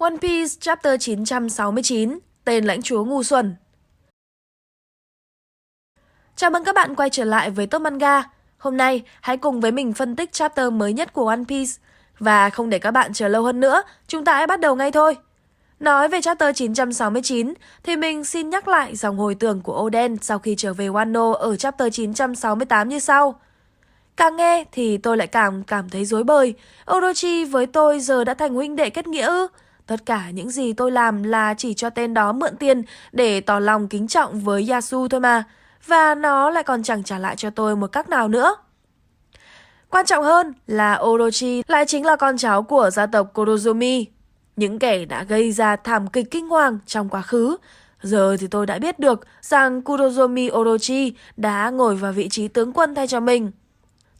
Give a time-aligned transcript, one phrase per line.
[0.00, 3.54] One Piece Chapter 969 Tên lãnh chúa ngu xuẩn
[6.36, 8.22] Chào mừng các bạn quay trở lại với Top Manga.
[8.58, 11.70] Hôm nay, hãy cùng với mình phân tích chapter mới nhất của One Piece.
[12.18, 14.90] Và không để các bạn chờ lâu hơn nữa, chúng ta hãy bắt đầu ngay
[14.90, 15.16] thôi.
[15.80, 20.38] Nói về chapter 969, thì mình xin nhắc lại dòng hồi tưởng của Oden sau
[20.38, 23.40] khi trở về Wano ở chapter 968 như sau.
[24.16, 26.54] Càng nghe thì tôi lại càng cảm thấy dối bời.
[26.92, 29.48] Orochi với tôi giờ đã thành huynh đệ kết nghĩa ư?
[29.90, 33.58] Tất cả những gì tôi làm là chỉ cho tên đó mượn tiền để tỏ
[33.58, 35.44] lòng kính trọng với Yasu thôi mà.
[35.86, 38.56] Và nó lại còn chẳng trả lại cho tôi một cách nào nữa.
[39.88, 44.04] Quan trọng hơn là Orochi lại chính là con cháu của gia tộc Kurozumi.
[44.56, 47.56] Những kẻ đã gây ra thảm kịch kinh hoàng trong quá khứ.
[48.02, 52.72] Giờ thì tôi đã biết được rằng Kurozomi Orochi đã ngồi vào vị trí tướng
[52.72, 53.50] quân thay cho mình.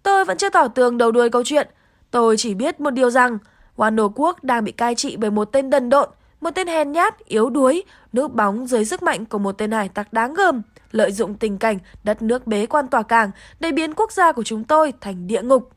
[0.03, 1.69] Tôi vẫn chưa tỏ tường đầu đuôi câu chuyện.
[2.11, 3.39] Tôi chỉ biết một điều rằng
[3.81, 6.09] Wano quốc đang bị cai trị bởi một tên đần độn,
[6.41, 9.89] một tên hèn nhát, yếu đuối, núp bóng dưới sức mạnh của một tên hải
[9.89, 13.95] tặc đáng gờm, lợi dụng tình cảnh đất nước bế quan tỏa cảng để biến
[13.95, 15.71] quốc gia của chúng tôi thành địa ngục.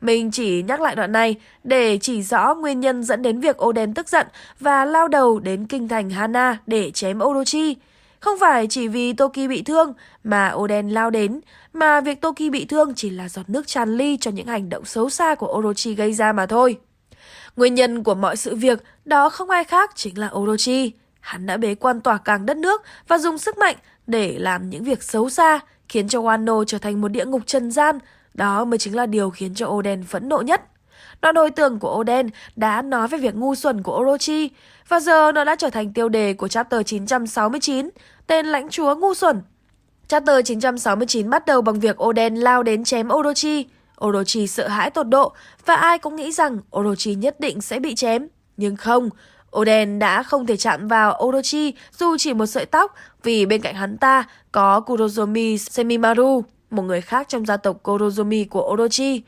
[0.00, 3.94] Mình chỉ nhắc lại đoạn này để chỉ rõ nguyên nhân dẫn đến việc Oden
[3.94, 4.26] tức giận
[4.60, 7.76] và lao đầu đến kinh thành Hana để chém Orochi.
[8.20, 9.92] Không phải chỉ vì Toki bị thương
[10.24, 11.40] mà Oden lao đến,
[11.72, 14.84] mà việc Toki bị thương chỉ là giọt nước tràn ly cho những hành động
[14.84, 16.78] xấu xa của Orochi gây ra mà thôi.
[17.60, 20.92] Nguyên nhân của mọi sự việc đó không ai khác chính là Orochi.
[21.20, 24.84] Hắn đã bế quan tỏa càng đất nước và dùng sức mạnh để làm những
[24.84, 27.98] việc xấu xa, khiến cho Wano trở thành một địa ngục trần gian.
[28.34, 30.62] Đó mới chính là điều khiến cho Oden phẫn nộ nhất.
[31.22, 34.50] Đoạn hồi tưởng của Oden đã nói về việc ngu xuẩn của Orochi,
[34.88, 37.90] và giờ nó đã trở thành tiêu đề của chapter 969,
[38.26, 39.42] tên lãnh chúa ngu xuẩn.
[40.08, 43.66] Chapter 969 bắt đầu bằng việc Oden lao đến chém Orochi.
[44.04, 45.32] Orochi sợ hãi tột độ
[45.66, 48.28] và ai cũng nghĩ rằng Orochi nhất định sẽ bị chém.
[48.56, 49.10] Nhưng không,
[49.56, 53.74] Oden đã không thể chạm vào Orochi dù chỉ một sợi tóc vì bên cạnh
[53.74, 59.22] hắn ta có Kurozomi Semimaru, một người khác trong gia tộc Kurozomi của Orochi.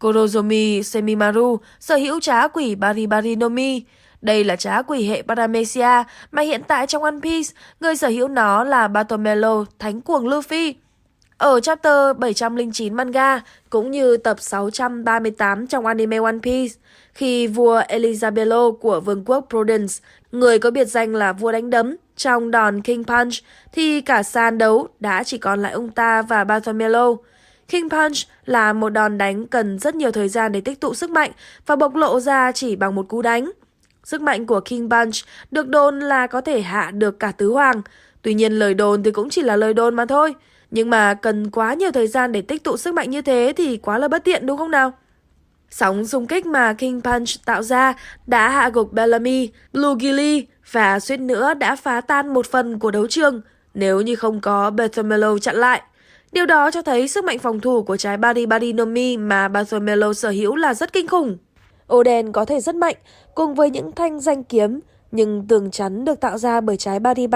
[0.00, 3.82] Kurozomi Semimaru sở hữu trá quỷ Baribari no Mi.
[4.22, 6.02] Đây là trá quỷ hệ Paramecia
[6.32, 7.48] mà hiện tại trong One Piece,
[7.80, 10.72] người sở hữu nó là Bartomelo, thánh cuồng Luffy.
[11.38, 13.40] Ở chapter 709 manga,
[13.70, 16.74] cũng như tập 638 trong anime One Piece,
[17.14, 19.94] khi vua Elizabelo của vương quốc Prudence,
[20.32, 23.32] người có biệt danh là vua đánh đấm, trong đòn King Punch,
[23.72, 27.16] thì cả sàn đấu đã chỉ còn lại ông ta và Bartholomew.
[27.68, 31.10] King Punch là một đòn đánh cần rất nhiều thời gian để tích tụ sức
[31.10, 31.30] mạnh
[31.66, 33.50] và bộc lộ ra chỉ bằng một cú đánh.
[34.04, 35.14] Sức mạnh của King Punch
[35.50, 37.82] được đồn là có thể hạ được cả tứ hoàng.
[38.22, 40.34] Tuy nhiên lời đồn thì cũng chỉ là lời đồn mà thôi.
[40.70, 43.76] Nhưng mà cần quá nhiều thời gian để tích tụ sức mạnh như thế thì
[43.76, 44.92] quá là bất tiện đúng không nào?
[45.70, 47.94] Sóng xung kích mà King Punch tạo ra
[48.26, 52.90] đã hạ gục Bellamy, Blue Gilly và suýt nữa đã phá tan một phần của
[52.90, 53.40] đấu trường
[53.74, 55.82] nếu như không có Bartholomew chặn lại.
[56.32, 60.12] Điều đó cho thấy sức mạnh phòng thủ của trái Bari Bari Nomi mà Bartholomew
[60.12, 61.38] sở hữu là rất kinh khủng.
[61.92, 62.96] Oden có thể rất mạnh,
[63.34, 64.80] cùng với những thanh danh kiếm,
[65.12, 67.26] nhưng tường chắn được tạo ra bởi trái Bari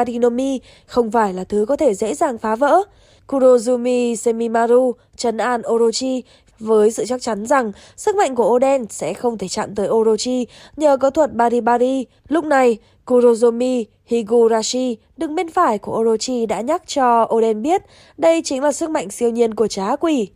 [0.87, 2.83] không phải là thứ có thể dễ dàng phá vỡ.
[3.29, 6.23] Kurozumi Semimaru trấn an Orochi
[6.59, 10.47] với sự chắc chắn rằng sức mạnh của Oden sẽ không thể chặn tới Orochi
[10.77, 12.07] nhờ có thuật Baribari.
[12.29, 17.83] Lúc này, Kurozomi Higurashi đứng bên phải của Orochi đã nhắc cho Oden biết
[18.19, 20.29] đây chính là sức mạnh siêu nhiên của trá quỷ.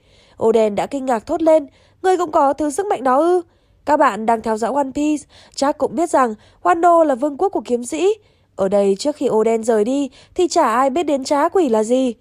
[0.43, 1.67] Oden đã kinh ngạc thốt lên,
[2.03, 3.43] người cũng có thứ sức mạnh đó ư?
[3.87, 5.25] Các bạn đang theo dõi One Piece,
[5.55, 8.15] chắc cũng biết rằng Wano là vương quốc của kiếm sĩ.
[8.57, 11.83] Ở đây trước khi Oden rời đi thì chả ai biết đến trá quỷ là
[11.83, 12.15] gì.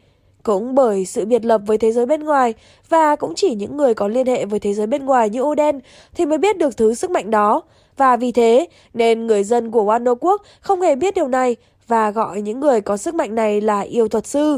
[0.44, 2.54] Cũng bởi sự biệt lập với thế giới bên ngoài
[2.90, 5.80] và cũng chỉ những người có liên hệ với thế giới bên ngoài như Oden
[6.16, 7.62] thì mới biết được thứ sức mạnh đó.
[7.98, 11.56] Và vì thế nên người dân của Wano Quốc không hề biết điều này
[11.88, 14.58] và gọi những người có sức mạnh này là yêu thuật sư.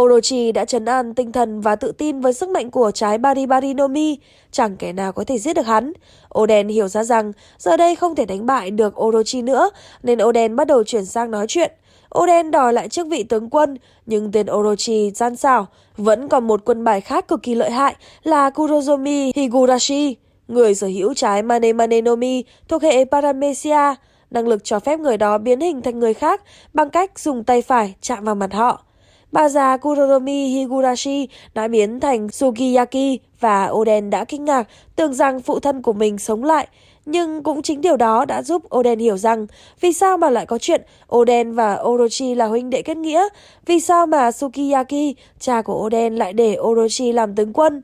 [0.00, 3.74] Orochi đã trấn an tinh thần và tự tin với sức mạnh của trái Baribari
[3.74, 4.18] no Mi.
[4.50, 5.92] Chẳng kẻ nào có thể giết được hắn.
[6.38, 9.70] Oden hiểu ra rằng giờ đây không thể đánh bại được Orochi nữa,
[10.02, 11.72] nên Oden bắt đầu chuyển sang nói chuyện.
[12.18, 15.66] Oden đòi lại chức vị tướng quân, nhưng tên Orochi gian xảo.
[15.96, 20.16] Vẫn còn một quân bài khác cực kỳ lợi hại là Kurozomi Higurashi,
[20.48, 23.94] người sở hữu trái Mane Mane no Mi thuộc hệ Paramecia.
[24.30, 26.42] Năng lực cho phép người đó biến hình thành người khác
[26.74, 28.84] bằng cách dùng tay phải chạm vào mặt họ.
[29.32, 35.40] Bà già Kuroromi Higurashi đã biến thành Sukiyaki và Oden đã kinh ngạc tưởng rằng
[35.40, 36.68] phụ thân của mình sống lại.
[37.06, 39.46] Nhưng cũng chính điều đó đã giúp Oden hiểu rằng
[39.80, 40.82] vì sao mà lại có chuyện
[41.16, 43.28] Oden và Orochi là huynh đệ kết nghĩa,
[43.66, 47.82] vì sao mà Sukiyaki, cha của Oden lại để Orochi làm tướng quân.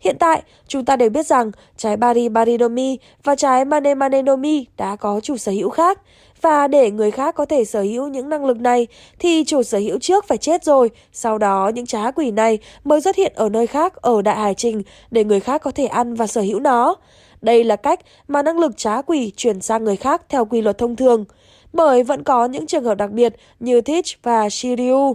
[0.00, 4.96] Hiện tại, chúng ta đều biết rằng trái Bari Baridomi và trái Mane Manenomi đã
[4.96, 6.00] có chủ sở hữu khác.
[6.40, 8.86] Và để người khác có thể sở hữu những năng lực này
[9.18, 13.00] thì chủ sở hữu trước phải chết rồi, sau đó những trá quỷ này mới
[13.00, 16.14] xuất hiện ở nơi khác ở đại hải trình để người khác có thể ăn
[16.14, 16.96] và sở hữu nó.
[17.42, 20.78] Đây là cách mà năng lực trá quỷ chuyển sang người khác theo quy luật
[20.78, 21.24] thông thường.
[21.72, 25.14] Bởi vẫn có những trường hợp đặc biệt như Teach và Shiryu.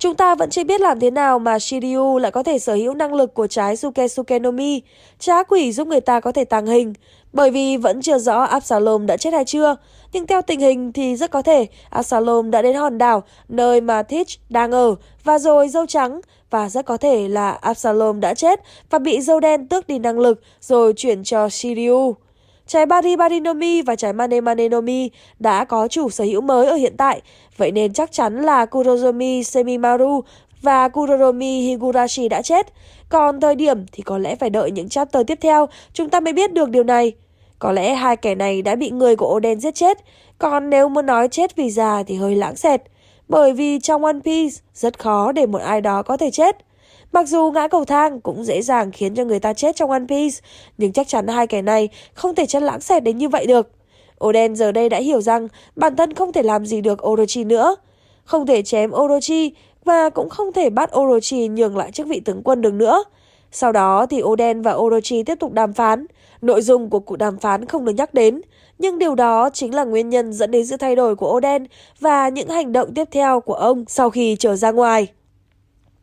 [0.00, 2.94] Chúng ta vẫn chưa biết làm thế nào mà Shiryu lại có thể sở hữu
[2.94, 4.82] năng lực của trái Sukesuke no Mi,
[5.18, 6.94] trá quỷ giúp người ta có thể tàng hình,
[7.32, 9.76] bởi vì vẫn chưa rõ Absalom đã chết hay chưa.
[10.12, 14.02] Nhưng theo tình hình thì rất có thể Absalom đã đến hòn đảo nơi mà
[14.02, 14.94] Thich đang ở
[15.24, 16.20] và rồi dâu trắng
[16.50, 18.60] và rất có thể là Absalom đã chết
[18.90, 22.14] và bị dâu đen tước đi năng lực rồi chuyển cho Shiryu.
[22.70, 26.96] Trái Bari Barinomi và trái Mane Manenomi đã có chủ sở hữu mới ở hiện
[26.96, 27.20] tại,
[27.56, 30.20] vậy nên chắc chắn là Kurozomi Semimaru
[30.62, 32.66] và Kuroromi Higurashi đã chết.
[33.08, 36.32] Còn thời điểm thì có lẽ phải đợi những chapter tiếp theo chúng ta mới
[36.32, 37.12] biết được điều này.
[37.58, 39.98] Có lẽ hai kẻ này đã bị người của Oden giết chết,
[40.38, 42.82] còn nếu muốn nói chết vì già thì hơi lãng xẹt.
[43.28, 46.56] Bởi vì trong One Piece rất khó để một ai đó có thể chết.
[47.12, 50.04] Mặc dù ngã cầu thang cũng dễ dàng khiến cho người ta chết trong One
[50.08, 50.36] Piece,
[50.78, 53.70] nhưng chắc chắn hai kẻ này không thể chân lãng xẹt đến như vậy được.
[54.24, 57.76] Oden giờ đây đã hiểu rằng bản thân không thể làm gì được Orochi nữa.
[58.24, 59.52] Không thể chém Orochi
[59.84, 63.04] và cũng không thể bắt Orochi nhường lại chức vị tướng quân được nữa.
[63.52, 66.06] Sau đó thì Oden và Orochi tiếp tục đàm phán.
[66.40, 68.40] Nội dung của cuộc đàm phán không được nhắc đến,
[68.78, 71.66] nhưng điều đó chính là nguyên nhân dẫn đến sự thay đổi của Oden
[72.00, 75.08] và những hành động tiếp theo của ông sau khi trở ra ngoài.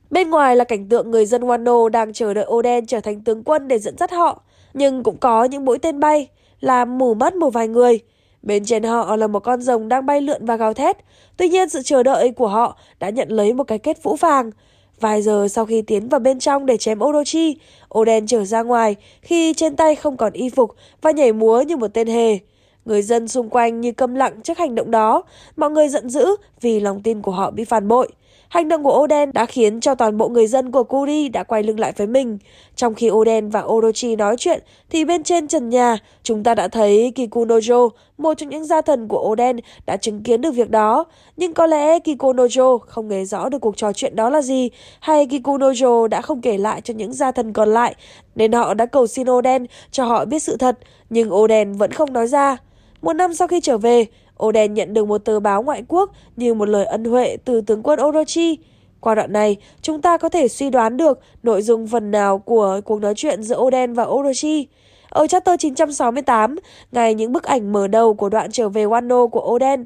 [0.09, 3.44] Bên ngoài là cảnh tượng người dân Wano đang chờ đợi Oden trở thành tướng
[3.44, 4.42] quân để dẫn dắt họ,
[4.74, 6.27] nhưng cũng có những mũi tên bay,
[6.59, 8.00] làm mù mắt một vài người.
[8.44, 10.98] Bên trên họ là một con rồng đang bay lượn và gào thét.
[11.38, 14.51] Tuy nhiên sự chờ đợi của họ đã nhận lấy một cái kết vũ vàng.
[15.00, 17.57] Vài giờ sau khi tiến vào bên trong để chém Orochi,
[17.98, 21.77] Oden trở ra ngoài khi trên tay không còn y phục và nhảy múa như
[21.77, 22.39] một tên hề.
[22.86, 25.24] Người dân xung quanh như câm lặng trước hành động đó,
[25.56, 28.07] mọi người giận dữ vì lòng tin của họ bị phản bội.
[28.49, 31.63] Hành động của Oden đã khiến cho toàn bộ người dân của Kuri đã quay
[31.63, 32.38] lưng lại với mình.
[32.75, 36.67] Trong khi Oden và Orochi nói chuyện, thì bên trên trần nhà, chúng ta đã
[36.67, 41.05] thấy Kikunojo, một trong những gia thần của Oden, đã chứng kiến được việc đó.
[41.38, 45.25] Nhưng có lẽ Kikunojo không nghe rõ được cuộc trò chuyện đó là gì, hay
[45.25, 47.95] Kikunojo đã không kể lại cho những gia thần còn lại,
[48.35, 50.77] nên họ đã cầu xin Oden cho họ biết sự thật,
[51.09, 52.57] nhưng Oden vẫn không nói ra.
[53.01, 54.05] Một năm sau khi trở về,
[54.43, 57.83] Oden nhận được một tờ báo ngoại quốc như một lời ân huệ từ tướng
[57.83, 58.57] quân Orochi.
[58.99, 62.81] Qua đoạn này, chúng ta có thể suy đoán được nội dung phần nào của
[62.85, 64.67] cuộc nói chuyện giữa Oden và Orochi.
[65.09, 66.55] Ở chapter 968,
[66.91, 69.85] ngày những bức ảnh mở đầu của đoạn trở về Wano của Oden.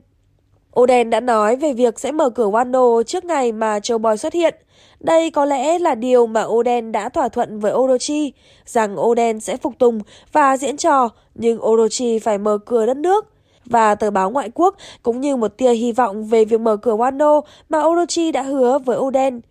[0.80, 4.34] Oden đã nói về việc sẽ mở cửa Wano trước ngày mà Châu Boy xuất
[4.34, 4.56] hiện.
[5.00, 8.34] Đây có lẽ là điều mà Oden đã thỏa thuận với Orochi,
[8.66, 10.00] rằng Oden sẽ phục tùng
[10.32, 13.26] và diễn trò, nhưng Orochi phải mở cửa đất nước
[13.72, 16.96] và tờ báo ngoại quốc cũng như một tia hy vọng về việc mở cửa
[16.96, 19.42] Wano mà Orochi đã hứa với Oden.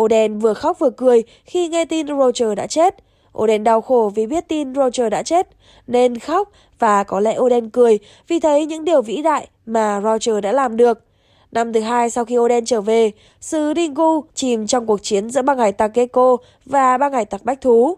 [0.00, 2.94] Oden vừa khóc vừa cười khi nghe tin Roger đã chết.
[3.38, 5.48] Oden đau khổ vì biết tin Roger đã chết,
[5.86, 7.98] nên khóc và có lẽ Oden cười
[8.28, 11.04] vì thấy những điều vĩ đại mà Roger đã làm được.
[11.52, 15.42] Năm thứ hai sau khi Oden trở về, sứ Ringu chìm trong cuộc chiến giữa
[15.42, 17.96] băng hải tặc Gecko và băng hải tặc Bách Thú.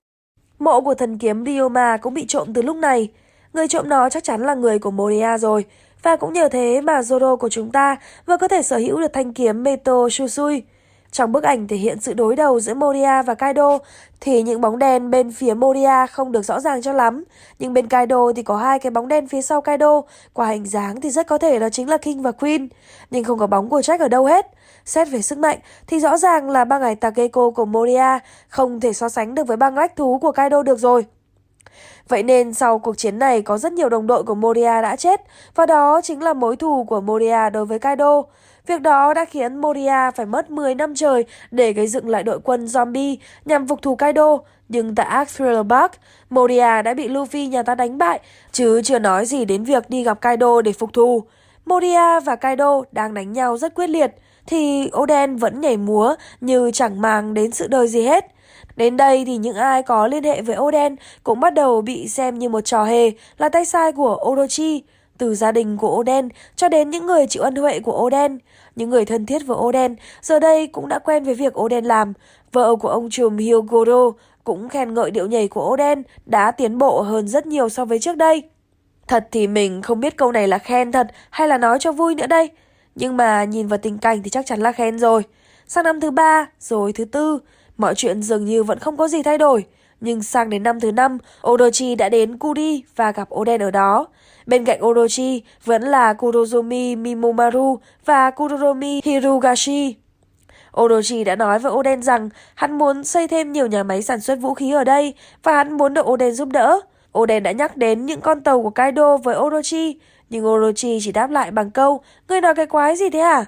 [0.59, 3.09] Mộ của thần kiếm Ryoma cũng bị trộm từ lúc này.
[3.57, 5.65] Người trộm nó chắc chắn là người của Moria rồi.
[6.03, 7.97] Và cũng nhờ thế mà Zoro của chúng ta
[8.27, 10.63] vừa có thể sở hữu được thanh kiếm Meto Shusui.
[11.11, 13.79] Trong bức ảnh thể hiện sự đối đầu giữa Moria và Kaido,
[14.21, 17.25] thì những bóng đen bên phía Moria không được rõ ràng cho lắm.
[17.59, 20.03] Nhưng bên Kaido thì có hai cái bóng đen phía sau Kaido.
[20.33, 22.69] Qua hình dáng thì rất có thể đó chính là King và Queen.
[23.11, 24.47] Nhưng không có bóng của Jack ở đâu hết.
[24.85, 28.93] Xét về sức mạnh, thì rõ ràng là băng hải Takeko của Moria không thể
[28.93, 31.07] so sánh được với băng lách thú của Kaido được rồi.
[32.09, 35.21] Vậy nên sau cuộc chiến này có rất nhiều đồng đội của Moria đã chết
[35.55, 38.23] và đó chính là mối thù của Moria đối với Kaido.
[38.67, 42.39] Việc đó đã khiến Moria phải mất 10 năm trời để gây dựng lại đội
[42.45, 44.39] quân zombie nhằm phục thù Kaido.
[44.69, 45.93] Nhưng tại Arc Thriller Bark,
[46.31, 48.21] Moria đã bị Luffy nhà ta đánh bại,
[48.53, 51.23] chứ chưa nói gì đến việc đi gặp Kaido để phục thù.
[51.67, 54.11] Moria và Kaido đang đánh nhau rất quyết liệt,
[54.47, 58.36] thì Oden vẫn nhảy múa như chẳng màng đến sự đời gì hết.
[58.77, 62.39] Đến đây thì những ai có liên hệ với Oden cũng bắt đầu bị xem
[62.39, 64.83] như một trò hề là tay sai của Orochi.
[65.19, 68.39] Từ gia đình của Oden cho đến những người chịu ân huệ của Oden,
[68.77, 72.13] những người thân thiết với Oden giờ đây cũng đã quen với việc Oden làm.
[72.53, 74.11] Vợ của ông trùm Hyogoro
[74.45, 77.99] cũng khen ngợi điệu nhảy của Oden đã tiến bộ hơn rất nhiều so với
[77.99, 78.43] trước đây.
[79.09, 82.15] Thật thì mình không biết câu này là khen thật hay là nói cho vui
[82.15, 82.51] nữa đây.
[82.95, 85.23] Nhưng mà nhìn vào tình cảnh thì chắc chắn là khen rồi.
[85.67, 87.39] Sang năm thứ ba, rồi thứ tư,
[87.77, 89.65] mọi chuyện dường như vẫn không có gì thay đổi.
[90.01, 91.19] Nhưng sang đến năm thứ năm,
[91.49, 94.07] Orochi đã đến Kuri và gặp Oden ở đó.
[94.47, 99.97] Bên cạnh Orochi vẫn là Kurozumi Mimomaru và Kuroromi Hirugashi.
[100.81, 104.39] Orochi đã nói với Oden rằng hắn muốn xây thêm nhiều nhà máy sản xuất
[104.41, 106.81] vũ khí ở đây và hắn muốn được Oden giúp đỡ.
[107.19, 109.99] Oden đã nhắc đến những con tàu của Kaido với Orochi,
[110.31, 113.45] nhưng Orochi chỉ đáp lại bằng câu Người nói cái quái gì thế à?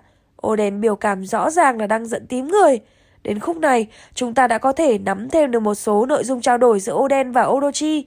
[0.46, 2.80] Oden biểu cảm rõ ràng là đang giận tím người.
[3.22, 6.40] Đến khúc này, chúng ta đã có thể nắm thêm được một số nội dung
[6.40, 8.04] trao đổi giữa Oden và Orochi.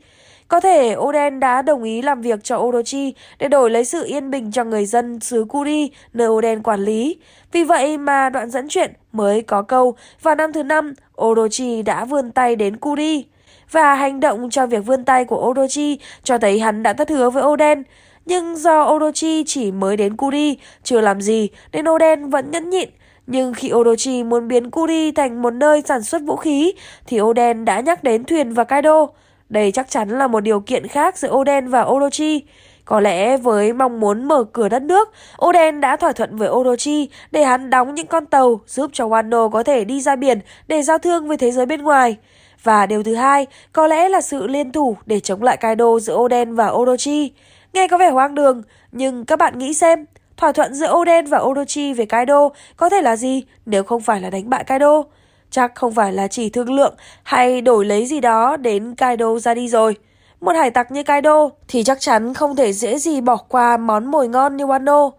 [0.47, 4.31] Có thể Oden đã đồng ý làm việc cho Orochi để đổi lấy sự yên
[4.31, 7.17] bình cho người dân xứ Kuri nơi Oden quản lý.
[7.51, 12.05] Vì vậy mà đoạn dẫn chuyện mới có câu vào năm thứ năm Orochi đã
[12.05, 13.25] vươn tay đến Kuri.
[13.71, 17.29] Và hành động cho việc vươn tay của Orochi cho thấy hắn đã thất hứa
[17.29, 17.83] với Oden.
[18.25, 22.89] Nhưng do Orochi chỉ mới đến Kuri, chưa làm gì nên Oden vẫn nhẫn nhịn.
[23.27, 26.73] Nhưng khi Orochi muốn biến Kuri thành một nơi sản xuất vũ khí
[27.07, 29.07] thì Oden đã nhắc đến thuyền và Kaido.
[29.49, 32.43] Đây chắc chắn là một điều kiện khác giữa Oden và Orochi.
[32.85, 35.09] Có lẽ với mong muốn mở cửa đất nước,
[35.45, 39.49] Oden đã thỏa thuận với Orochi để hắn đóng những con tàu giúp cho Wano
[39.49, 42.17] có thể đi ra biển để giao thương với thế giới bên ngoài.
[42.63, 46.15] Và điều thứ hai, có lẽ là sự liên thủ để chống lại Kaido giữa
[46.15, 47.31] Oden và Orochi.
[47.73, 50.05] Nghe có vẻ hoang đường, nhưng các bạn nghĩ xem,
[50.37, 54.21] thỏa thuận giữa Oden và Orochi về Kaido có thể là gì nếu không phải
[54.21, 55.03] là đánh bại Kaido?
[55.51, 59.53] Chắc không phải là chỉ thương lượng hay đổi lấy gì đó đến Kaido ra
[59.53, 59.95] đi rồi.
[60.41, 64.11] Một hải tặc như Kaido thì chắc chắn không thể dễ gì bỏ qua món
[64.11, 65.11] mồi ngon như Wano.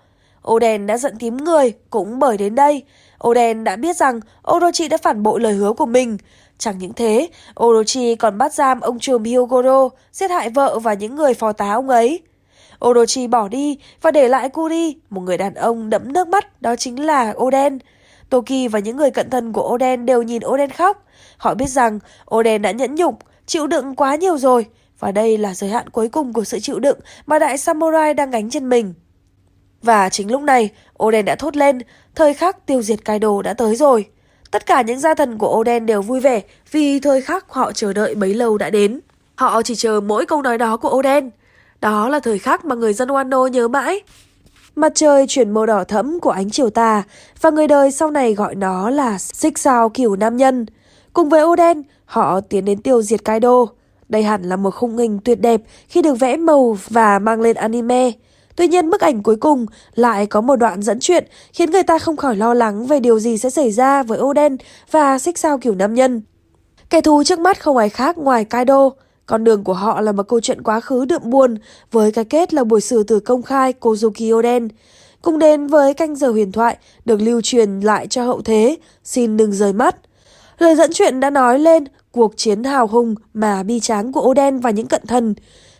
[0.48, 2.82] Oden đã giận tím người cũng bởi đến đây.
[3.28, 4.20] Oden đã biết rằng
[4.52, 6.18] Orochi đã phản bội lời hứa của mình.
[6.58, 7.28] Chẳng những thế,
[7.62, 11.72] Orochi còn bắt giam ông trùm Hyogoro, giết hại vợ và những người phò tá
[11.72, 12.20] ông ấy.
[12.88, 16.76] Orochi bỏ đi và để lại Kuri, một người đàn ông đẫm nước mắt, đó
[16.76, 17.78] chính là Oden.
[18.30, 21.04] Toki và những người cận thân của Oden đều nhìn Oden khóc.
[21.36, 21.98] Họ biết rằng
[22.34, 24.66] Oden đã nhẫn nhục, chịu đựng quá nhiều rồi.
[24.98, 28.30] Và đây là giới hạn cuối cùng của sự chịu đựng mà đại samurai đang
[28.30, 28.94] gánh trên mình.
[29.82, 30.70] Và chính lúc này,
[31.02, 31.78] Oden đã thốt lên,
[32.14, 34.06] thời khắc tiêu diệt Kaido đã tới rồi.
[34.50, 37.92] Tất cả những gia thần của Oden đều vui vẻ vì thời khắc họ chờ
[37.92, 39.00] đợi bấy lâu đã đến.
[39.34, 41.30] Họ chỉ chờ mỗi câu nói đó của Oden.
[41.82, 44.00] Đó là thời khắc mà người dân Wano nhớ mãi.
[44.76, 47.02] Mặt trời chuyển màu đỏ thẫm của ánh chiều tà
[47.40, 50.66] và người đời sau này gọi nó là xích sao kiểu nam nhân.
[51.12, 53.66] Cùng với Oden, họ tiến đến tiêu diệt Kaido.
[54.08, 57.56] Đây hẳn là một khung hình tuyệt đẹp khi được vẽ màu và mang lên
[57.56, 58.10] anime.
[58.56, 61.98] Tuy nhiên bức ảnh cuối cùng lại có một đoạn dẫn chuyện khiến người ta
[61.98, 64.56] không khỏi lo lắng về điều gì sẽ xảy ra với Oden
[64.90, 66.22] và xích sao kiểu nam nhân.
[66.90, 68.90] Kẻ thù trước mắt không ai khác ngoài Kaido.
[69.26, 71.58] Con đường của họ là một câu chuyện quá khứ đượm buồn
[71.92, 74.68] với cái kết là buổi xử tử công khai Kozuki Oden.
[75.22, 79.36] Cùng đến với canh giờ huyền thoại được lưu truyền lại cho hậu thế, xin
[79.36, 79.96] đừng rời mắt.
[80.58, 84.58] Lời dẫn chuyện đã nói lên cuộc chiến hào hùng mà bi tráng của Oden
[84.58, 85.34] và những cận thần.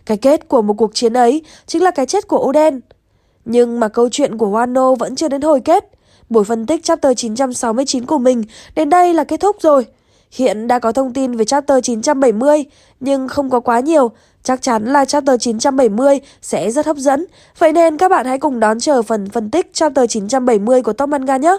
[0.07, 2.81] Cái kết của một cuộc chiến ấy chính là cái chết của Oden.
[3.45, 5.85] Nhưng mà câu chuyện của Wano vẫn chưa đến hồi kết.
[6.29, 8.43] Buổi phân tích chapter 969 của mình
[8.75, 9.87] đến đây là kết thúc rồi.
[10.33, 12.65] Hiện đã có thông tin về chapter 970,
[13.01, 14.11] nhưng không có quá nhiều.
[14.43, 17.27] Chắc chắn là chapter 970 sẽ rất hấp dẫn.
[17.59, 21.09] Vậy nên các bạn hãy cùng đón chờ phần phân tích chapter 970 của Top
[21.09, 21.57] Manga nhé.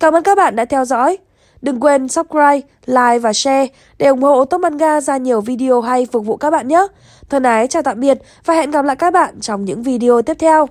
[0.00, 1.18] Cảm ơn các bạn đã theo dõi.
[1.62, 3.66] Đừng quên subscribe, like và share
[3.98, 6.86] để ủng hộ Top Manga ra nhiều video hay phục vụ các bạn nhé.
[7.28, 10.36] Thân ái chào tạm biệt và hẹn gặp lại các bạn trong những video tiếp
[10.38, 10.66] theo.